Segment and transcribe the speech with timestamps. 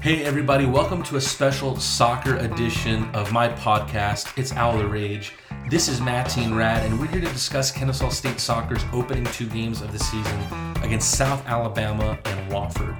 [0.00, 4.38] Hey, everybody, welcome to a special soccer edition of my podcast.
[4.38, 5.32] It's Owl the Rage.
[5.68, 9.82] This is Matteen Rad, and we're here to discuss Kennesaw State Soccer's opening two games
[9.82, 10.40] of the season
[10.84, 12.96] against South Alabama and Wofford.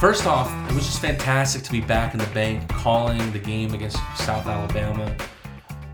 [0.00, 3.74] First off, it was just fantastic to be back in the bank calling the game
[3.74, 5.14] against South Alabama.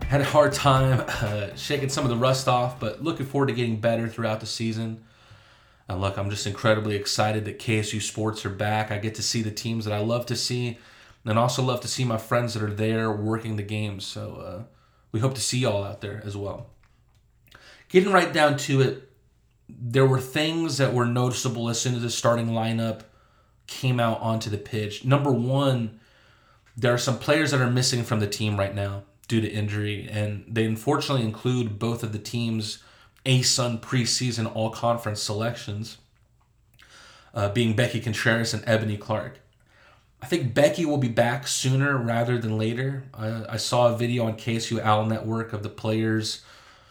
[0.07, 3.53] Had a hard time uh, shaking some of the rust off, but looking forward to
[3.53, 5.03] getting better throughout the season.
[5.89, 8.91] And look, I'm just incredibly excited that KSU sports are back.
[8.91, 10.77] I get to see the teams that I love to see,
[11.25, 14.05] and also love to see my friends that are there working the games.
[14.05, 14.63] So uh,
[15.11, 16.67] we hope to see y'all out there as well.
[17.89, 19.09] Getting right down to it,
[19.67, 23.01] there were things that were noticeable as soon as the starting lineup
[23.65, 25.03] came out onto the pitch.
[25.03, 25.99] Number one,
[26.77, 30.07] there are some players that are missing from the team right now due to injury,
[30.09, 32.83] and they unfortunately include both of the teams'
[33.29, 35.97] ASUN preseason all conference selections,
[37.35, 39.39] uh, being Becky Contreras and Ebony Clark.
[40.21, 43.03] I think Becky will be back sooner rather than later.
[43.13, 46.43] I, I saw a video on KSU Owl Network of the players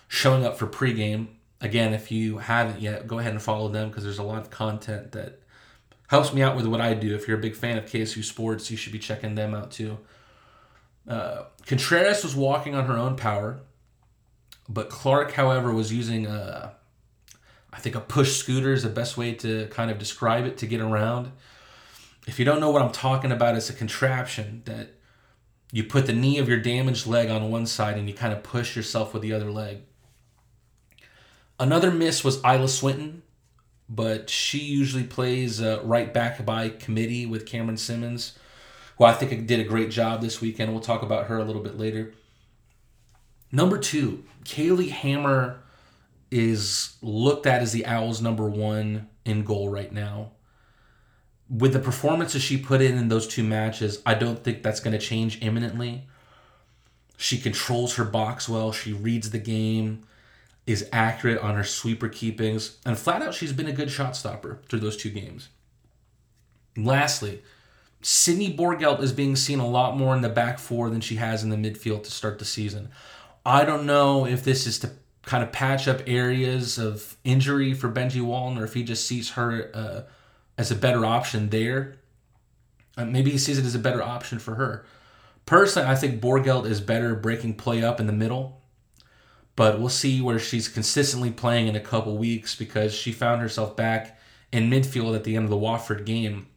[0.06, 1.27] showing up for pregame.
[1.61, 4.48] Again, if you haven't yet, go ahead and follow them because there's a lot of
[4.48, 5.41] content that
[6.06, 7.17] helps me out with what I do.
[7.17, 9.98] If you're a big fan of KSU sports, you should be checking them out too.
[11.06, 13.61] Uh, Contreras was walking on her own power.
[14.69, 16.74] But Clark, however, was using a,
[17.72, 20.66] I think a push scooter is the best way to kind of describe it to
[20.66, 21.33] get around.
[22.27, 24.91] If you don't know what I'm talking about, it's a contraption that
[25.72, 28.42] you put the knee of your damaged leg on one side and you kind of
[28.42, 29.78] push yourself with the other leg.
[31.58, 33.22] Another miss was Isla Swinton,
[33.89, 38.39] but she usually plays uh, right back by committee with Cameron Simmons,
[38.96, 40.72] who I think did a great job this weekend.
[40.72, 42.12] We'll talk about her a little bit later.
[43.50, 45.60] Number two, Kaylee Hammer
[46.30, 50.32] is looked at as the Owls' number one in goal right now.
[51.48, 54.92] With the performances she put in in those two matches, I don't think that's going
[54.92, 56.06] to change imminently.
[57.17, 58.70] She controls her box well.
[58.70, 60.05] She reads the game,
[60.67, 64.61] is accurate on her sweeper keepings, and flat out, she's been a good shot stopper
[64.68, 65.48] through those two games.
[66.77, 67.42] Lastly,
[68.02, 71.42] Sydney Borgelt is being seen a lot more in the back four than she has
[71.42, 72.90] in the midfield to start the season.
[73.48, 74.91] I don't know if this is to
[75.23, 79.31] kind of patch up areas of injury for Benji Walton or if he just sees
[79.31, 80.03] her uh,
[80.59, 81.97] as a better option there.
[82.98, 84.85] Uh, maybe he sees it as a better option for her.
[85.47, 88.61] Personally, I think Borgelt is better breaking play up in the middle,
[89.57, 93.75] but we'll see where she's consistently playing in a couple weeks because she found herself
[93.75, 94.19] back
[94.53, 96.48] in midfield at the end of the Wofford game.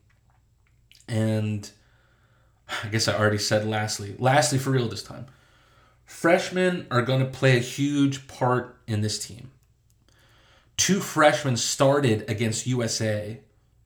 [1.07, 1.71] And
[2.83, 5.27] I guess I already said lastly, lastly for real this time
[6.11, 9.49] Freshmen are going to play a huge part in this team.
[10.77, 13.39] Two freshmen started against USA,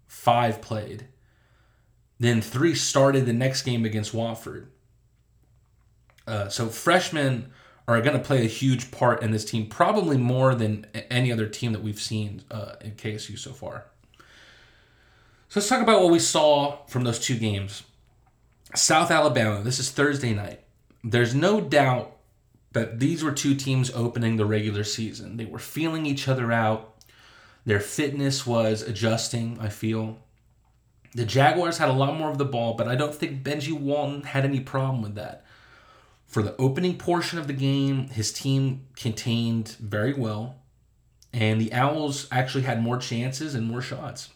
[0.08, 1.08] five played.
[2.20, 4.66] Then three started the next game against Wofford.
[6.28, 7.52] Uh, so freshmen
[7.88, 11.48] are going to play a huge part in this team, probably more than any other
[11.48, 13.86] team that we've seen uh, in KSU so far.
[15.48, 17.84] So let's talk about what we saw from those two games.
[18.76, 20.62] South Alabama, this is Thursday night.
[21.02, 22.15] There's no doubt
[22.76, 25.38] that these were two teams opening the regular season.
[25.38, 26.94] They were feeling each other out.
[27.66, 30.18] Their fitness was adjusting, I feel.
[31.16, 34.24] The Jaguars had a lot more of the ball, but I don't think Benji Walton
[34.24, 35.46] had any problem with that.
[36.28, 40.58] For the opening portion of the game, his team contained very well,
[41.32, 44.32] and the Owls actually had more chances and more shots.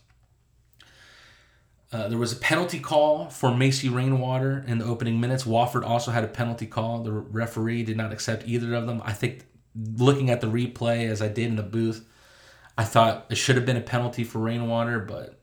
[1.91, 5.43] Uh, there was a penalty call for Macy Rainwater in the opening minutes.
[5.43, 7.01] Wofford also had a penalty call.
[7.01, 9.01] The referee did not accept either of them.
[9.03, 9.45] I think
[9.75, 12.07] looking at the replay as I did in the booth,
[12.77, 15.39] I thought it should have been a penalty for Rainwater, but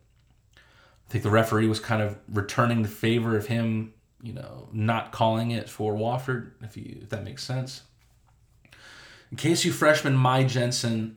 [0.57, 3.93] I think the referee was kind of returning the favor of him,
[4.23, 7.83] you know, not calling it for Wofford, if you if that makes sense.
[9.33, 11.17] In KSU freshman Mai Jensen,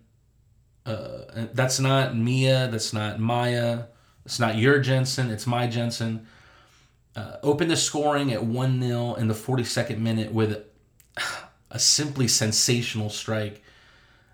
[0.87, 3.83] uh, that's not Mia, that's not Maya
[4.29, 6.27] it's not your Jensen, it's my Jensen.
[7.15, 10.63] Uh, the scoring at 1 0 in the 42nd minute with
[11.71, 13.63] a simply sensational strike.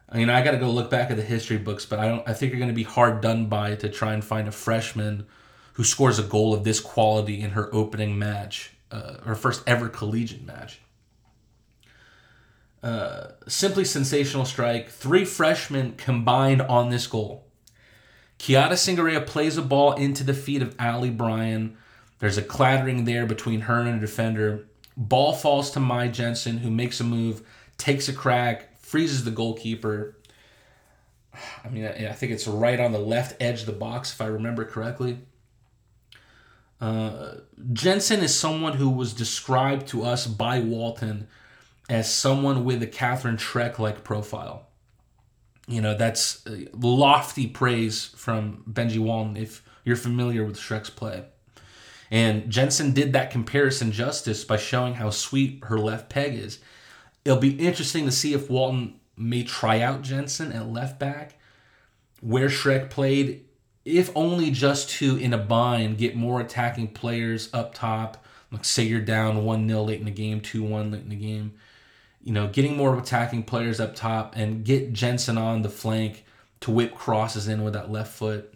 [0.10, 2.28] I mean, I got to go look back at the history books, but I don't.
[2.28, 5.28] I think you're going to be hard done by to try and find a freshman
[5.76, 9.88] who scores a goal of this quality in her opening match, uh, her first ever
[9.88, 10.82] collegiate match.
[12.84, 14.90] Uh, simply sensational strike.
[14.90, 17.45] Three freshmen combined on this goal.
[18.40, 21.78] Kiata Singarea plays a ball into the feet of Ali Bryan.
[22.20, 24.68] There's a clattering there between her and a defender.
[24.98, 27.42] Ball falls to Mai Jensen, who makes a move,
[27.78, 30.16] takes a crack, freezes the goalkeeper.
[31.64, 34.28] I mean, I think it's right on the left edge of the box, if I
[34.28, 35.20] remember correctly.
[36.80, 37.36] Uh,
[37.74, 41.28] Jensen is someone who was described to us by Walton
[41.90, 44.68] as someone with a Catherine Trek like profile.
[45.68, 51.24] You know, that's uh, lofty praise from Benji Walton if you're familiar with Shrek's play.
[52.12, 56.60] And Jensen did that comparison justice by showing how sweet her left peg is.
[57.24, 61.40] It'll be interesting to see if Walton may try out Jensen at left back,
[62.22, 63.46] where Shrek played,
[63.84, 68.24] if only just to, in a bind, get more attacking players up top.
[68.52, 71.16] Like, say you're down 1 0 late in the game, 2 1 late in the
[71.16, 71.54] game.
[72.26, 76.26] You know, getting more attacking players up top and get Jensen on the flank
[76.62, 78.54] to whip crosses in with that left foot.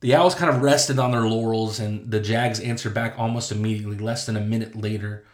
[0.00, 3.96] The Owls kind of rested on their laurels, and the Jags answered back almost immediately,
[3.96, 5.24] less than a minute later,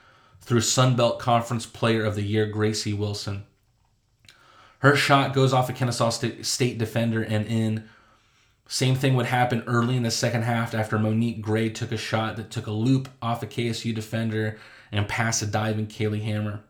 [0.41, 3.45] through Sunbelt Conference Player of the Year Gracie Wilson.
[4.81, 7.89] Her shot goes off a Kennesaw State defender and in.
[8.67, 12.37] Same thing would happen early in the second half after Monique Gray took a shot
[12.37, 14.59] that took a loop off a KSU defender
[14.93, 16.61] and pass a diving Kaylee Hammer.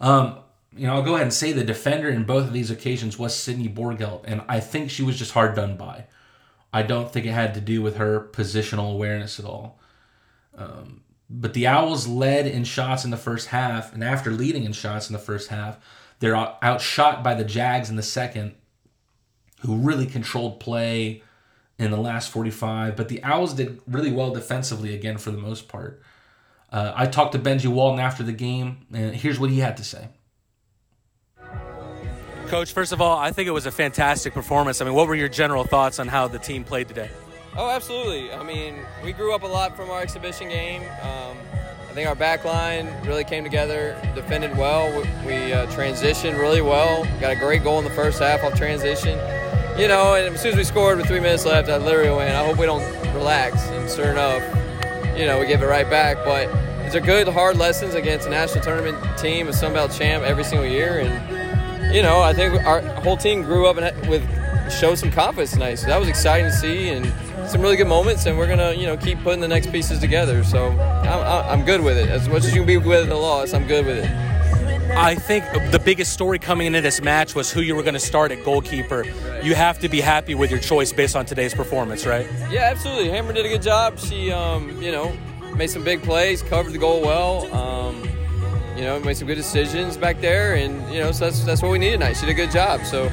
[0.00, 0.38] Um,
[0.76, 3.34] you know, I'll go ahead and say the defender in both of these occasions was
[3.34, 6.06] Sydney Borgelt, and I think she was just hard done by.
[6.72, 9.78] I don't think it had to do with her positional awareness at all.
[10.56, 14.72] Um, but the Owls led in shots in the first half, and after leading in
[14.72, 15.78] shots in the first half,
[16.18, 18.54] they're outshot by the Jags in the second,
[19.60, 21.22] who really controlled play
[21.78, 22.96] in the last 45.
[22.96, 26.02] But the Owls did really well defensively again for the most part.
[26.74, 29.84] Uh, I talked to Benji Walton after the game, and here's what he had to
[29.84, 30.08] say.
[32.48, 34.80] Coach, first of all, I think it was a fantastic performance.
[34.80, 37.10] I mean, what were your general thoughts on how the team played today?
[37.56, 38.32] Oh, absolutely.
[38.32, 38.74] I mean,
[39.04, 40.82] we grew up a lot from our exhibition game.
[41.02, 41.36] Um,
[41.88, 44.90] I think our back line really came together, defended well.
[45.24, 47.04] We, uh, transitioned really well.
[47.20, 49.16] Got a great goal in the first half off transition.
[49.78, 52.34] You know, and as soon as we scored with three minutes left, I literally went,
[52.34, 52.82] I hope we don't
[53.14, 53.62] relax.
[53.68, 54.42] And sure enough,
[55.16, 56.16] you know, we give it right back.
[56.24, 56.48] But
[56.94, 60.64] these are good, hard lessons against a national tournament team, a Sunbelt champ every single
[60.64, 61.00] year.
[61.00, 64.22] And you know, I think our whole team grew up and with
[64.70, 65.74] showed some confidence tonight.
[65.74, 67.06] So that was exciting to see and
[67.50, 68.26] some really good moments.
[68.26, 70.44] And we're gonna, you know, keep putting the next pieces together.
[70.44, 72.08] So I'm, I'm good with it.
[72.08, 74.10] As much as you can be with the loss, I'm good with it.
[74.96, 78.00] I think the biggest story coming into this match was who you were going to
[78.00, 79.04] start at goalkeeper.
[79.42, 82.28] You have to be happy with your choice based on today's performance, right?
[82.50, 83.08] Yeah, absolutely.
[83.08, 83.98] Hammer did a good job.
[83.98, 85.16] She, um, you know,
[85.56, 87.52] made some big plays, covered the goal well.
[87.54, 88.02] Um,
[88.76, 91.70] you know, made some good decisions back there, and you know, so that's that's what
[91.70, 92.14] we need tonight.
[92.14, 92.84] She did a good job.
[92.84, 93.08] So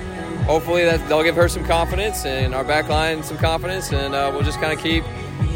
[0.46, 4.32] hopefully that they'll give her some confidence and our back line some confidence, and uh,
[4.34, 5.04] we'll just kind of keep,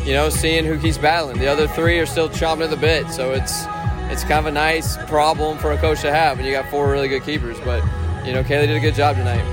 [0.05, 1.39] you know, seeing who keeps battling.
[1.39, 3.65] The other three are still chomping at the bit, so it's
[4.11, 6.89] it's kind of a nice problem for a coach to have when you got four
[6.89, 7.57] really good keepers.
[7.61, 7.83] But
[8.25, 9.43] you know, Kaylee did a good job tonight.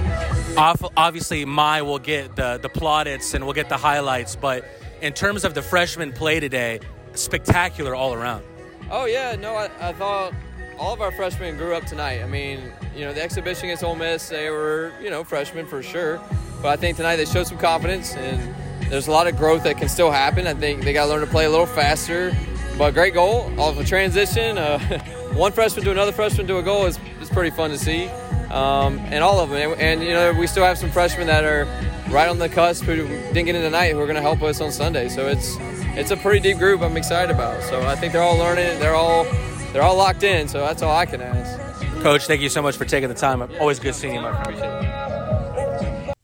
[0.56, 4.67] Obviously, Mai will get the the plaudits and we'll get the highlights, but
[5.00, 6.78] in terms of the freshman play today,
[7.14, 8.44] spectacular all around.
[8.91, 10.35] Oh yeah, no, I, I thought
[10.79, 12.23] all of our freshmen grew up tonight.
[12.23, 15.82] I mean, you know, the exhibition against Ole Miss, they were, you know, freshmen for
[15.82, 16.20] sure.
[16.61, 18.55] But I think tonight they showed some confidence, and
[18.91, 20.47] there's a lot of growth that can still happen.
[20.47, 22.37] I think they got to learn to play a little faster.
[22.79, 24.59] But great goal, all of a transition.
[24.59, 24.79] Uh,
[25.35, 28.09] one freshman to another freshman to a goal is, is pretty fun to see.
[28.50, 29.73] Um, and all of them.
[29.73, 31.64] And, and, you know, we still have some freshmen that are
[32.11, 34.61] right on the cusp who didn't get in tonight who are going to help us
[34.61, 35.09] on Sunday.
[35.09, 35.57] So it's
[35.96, 36.80] it's a pretty deep group.
[36.80, 37.62] I'm excited about.
[37.64, 38.78] So I think they're all learning.
[38.78, 39.25] They're all
[39.72, 40.49] they're all locked in.
[40.49, 41.61] So that's all I can ask.
[42.02, 43.42] Coach, thank you so much for taking the time.
[43.61, 44.61] Always good seeing you, my friend.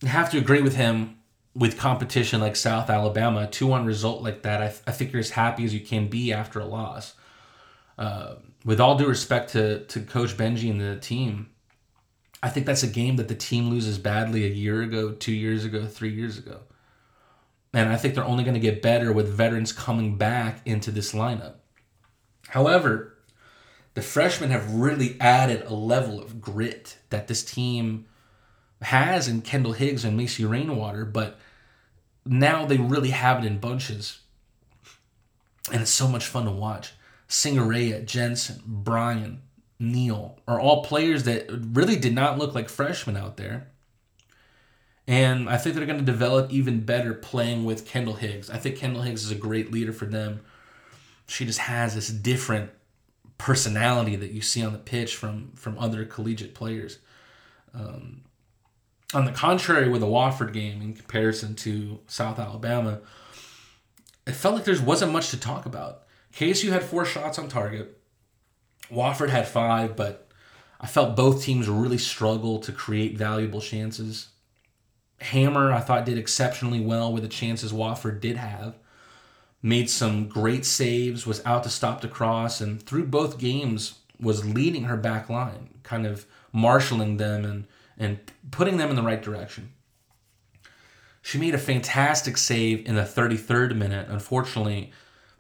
[0.03, 1.19] I have to agree with him
[1.55, 4.63] with competition like South Alabama, a 2 1 result like that.
[4.63, 7.15] I, th- I think you're as happy as you can be after a loss.
[7.97, 11.51] Uh, with all due respect to, to Coach Benji and the team,
[12.43, 15.65] I think that's a game that the team loses badly a year ago, two years
[15.65, 16.61] ago, three years ago.
[17.73, 21.13] And I think they're only going to get better with veterans coming back into this
[21.13, 21.55] lineup.
[22.49, 23.19] However,
[23.95, 28.07] the freshmen have really added a level of grit that this team
[28.81, 31.39] has in Kendall Higgs and Macy Rainwater, but
[32.25, 34.21] now they really have it in bunches.
[35.71, 36.93] And it's so much fun to watch.
[37.29, 39.43] Singerea, Jensen, Brian,
[39.79, 43.69] Neal are all players that really did not look like freshmen out there.
[45.09, 48.51] And I think they're going to develop even better playing with Kendall Higgs.
[48.51, 50.43] I think Kendall Higgs is a great leader for them.
[51.27, 52.71] She just has this different
[53.39, 56.99] personality that you see on the pitch from from other collegiate players.
[57.73, 58.23] Um,
[59.15, 63.01] on the contrary, with the Wofford game in comparison to South Alabama,
[64.27, 66.03] it felt like there wasn't much to talk about.
[66.35, 67.99] KSU had four shots on target.
[68.93, 70.29] Wofford had five, but
[70.79, 74.29] I felt both teams really struggled to create valuable chances.
[75.21, 78.75] Hammer, I thought, did exceptionally well with the chances Wofford did have.
[79.61, 84.47] Made some great saves, was out to stop the cross, and through both games was
[84.47, 88.19] leading her back line, kind of marshaling them and, and
[88.51, 89.73] putting them in the right direction.
[91.23, 94.09] She made a fantastic save in the 33rd minute.
[94.09, 94.93] Unfortunately,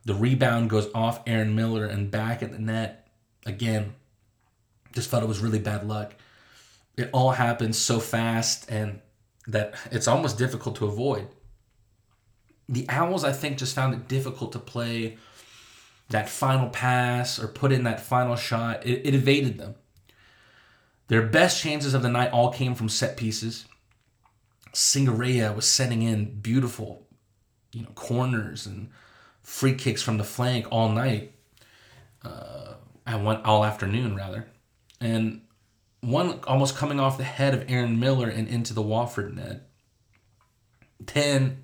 [0.04, 3.08] the rebound goes off Aaron Miller and back at the net.
[3.46, 3.94] Again,
[4.92, 6.14] just felt it was really bad luck.
[6.96, 9.00] It all happened so fast and
[9.48, 11.26] that it's almost difficult to avoid.
[12.68, 15.16] The Owls, I think, just found it difficult to play
[16.10, 18.86] that final pass or put in that final shot.
[18.86, 19.74] It, it evaded them.
[21.08, 23.64] Their best chances of the night all came from set pieces.
[24.74, 27.06] Singareya was setting in beautiful,
[27.72, 28.90] you know, corners and
[29.42, 31.32] free kicks from the flank all night.
[32.22, 32.74] Uh,
[33.06, 34.46] I went all afternoon rather,
[35.00, 35.40] and
[36.00, 39.68] one almost coming off the head of Aaron Miller and into the Wofford net.
[41.06, 41.62] Ten,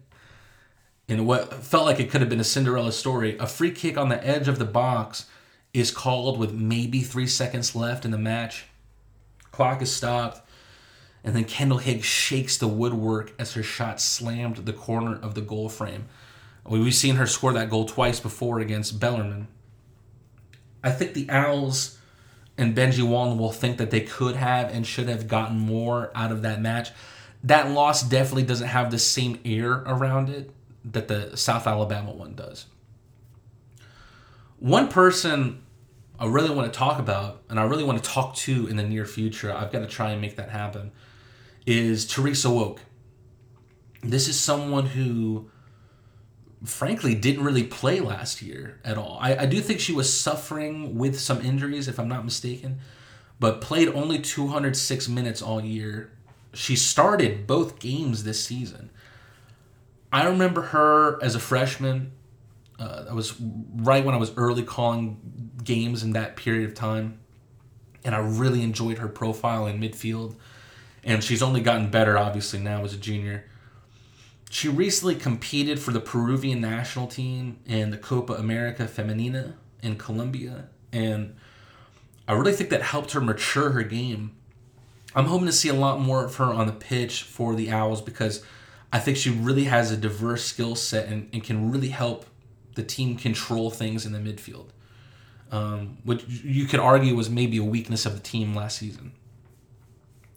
[1.08, 4.08] in what felt like it could have been a Cinderella story, a free kick on
[4.08, 5.26] the edge of the box
[5.72, 8.66] is called with maybe three seconds left in the match.
[9.50, 10.40] Clock is stopped.
[11.24, 15.40] And then Kendall Higgs shakes the woodwork as her shot slammed the corner of the
[15.40, 16.06] goal frame.
[16.66, 19.48] We've seen her score that goal twice before against Bellarmine.
[20.82, 21.98] I think the Owls
[22.56, 26.30] and Benji Walton will think that they could have and should have gotten more out
[26.30, 26.90] of that match.
[27.42, 30.50] That loss definitely doesn't have the same air around it
[30.84, 32.66] that the South Alabama one does.
[34.58, 35.62] One person
[36.18, 38.84] I really want to talk about, and I really want to talk to in the
[38.84, 40.92] near future, I've got to try and make that happen,
[41.66, 42.80] is Teresa Woke.
[44.02, 45.50] This is someone who,
[46.64, 49.18] frankly, didn't really play last year at all.
[49.20, 52.78] I, I do think she was suffering with some injuries, if I'm not mistaken,
[53.38, 56.10] but played only 206 minutes all year.
[56.52, 58.90] She started both games this season.
[60.12, 62.12] I remember her as a freshman.
[62.78, 67.18] Uh, that was right when I was early calling games in that period of time.
[68.04, 70.36] And I really enjoyed her profile in midfield.
[71.02, 73.44] And she's only gotten better, obviously, now as a junior.
[74.54, 80.68] She recently competed for the Peruvian national team in the Copa America Femenina in Colombia.
[80.92, 81.34] And
[82.28, 84.36] I really think that helped her mature her game.
[85.14, 88.00] I'm hoping to see a lot more of her on the pitch for the Owls
[88.00, 88.44] because
[88.92, 92.26] I think she really has a diverse skill set and, and can really help
[92.76, 94.68] the team control things in the midfield
[95.54, 99.12] um, which you could argue was maybe a weakness of the team last season.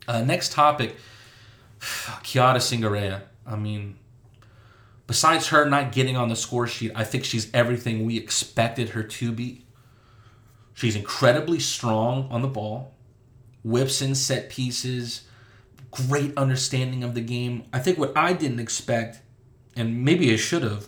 [0.08, 0.96] Uh, next topic,
[1.80, 3.22] Kiara Singareya.
[3.46, 3.98] I mean,
[5.08, 9.04] besides her not getting on the score sheet, I think she's everything we expected her
[9.04, 9.66] to be.
[10.74, 12.94] She's incredibly strong on the ball,
[13.64, 15.24] whips in set pieces,
[15.90, 17.64] great understanding of the game.
[17.74, 19.22] I think what I didn't expect,
[19.76, 20.88] and maybe I should have,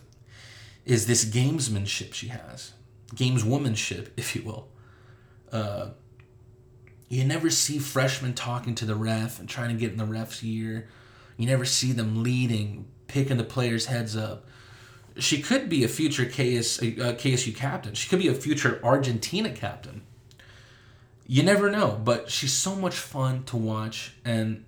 [0.86, 2.74] is this gamesmanship she has
[3.16, 4.68] gameswomanship, if you will.
[5.52, 5.90] Uh,
[7.08, 10.44] you never see freshmen talking to the ref and trying to get in the ref's
[10.44, 10.88] ear.
[11.38, 14.46] You never see them leading, picking the players' heads up.
[15.18, 17.94] She could be a future KS, uh, KSU captain.
[17.94, 20.04] She could be a future Argentina captain.
[21.28, 24.63] You never know, but she's so much fun to watch, and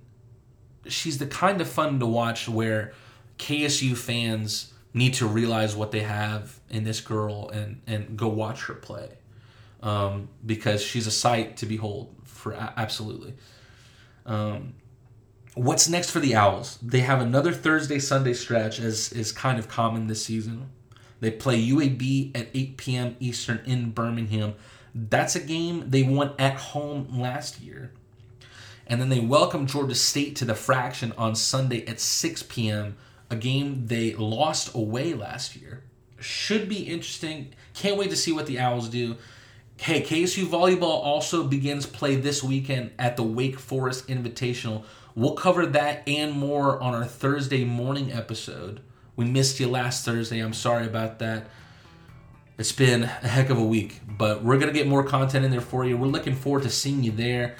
[0.85, 2.93] she's the kind of fun to watch where
[3.39, 8.65] KSU fans need to realize what they have in this girl and and go watch
[8.65, 9.09] her play
[9.81, 13.33] um, because she's a sight to behold for absolutely
[14.25, 14.73] um,
[15.55, 19.67] what's next for the owls they have another thursday sunday stretch as is kind of
[19.67, 20.69] common this season
[21.19, 24.53] they play uab at 8 p.m eastern in birmingham
[24.93, 27.91] that's a game they won at home last year
[28.87, 32.95] and then they welcome georgia state to the fraction on sunday at 6 p.m
[33.31, 35.83] a game they lost away last year.
[36.19, 37.53] Should be interesting.
[37.73, 39.15] Can't wait to see what the Owls do.
[39.77, 44.83] Hey, KSU Volleyball also begins play this weekend at the Wake Forest Invitational.
[45.15, 48.81] We'll cover that and more on our Thursday morning episode.
[49.15, 50.39] We missed you last Thursday.
[50.39, 51.47] I'm sorry about that.
[52.57, 55.51] It's been a heck of a week, but we're going to get more content in
[55.51, 55.97] there for you.
[55.97, 57.55] We're looking forward to seeing you there.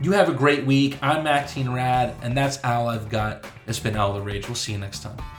[0.00, 0.98] You have a great week.
[1.02, 3.44] I'm Matteen Rad, and that's all I've got.
[3.66, 4.46] It's been Owl the Rage.
[4.46, 5.35] We'll see you next time.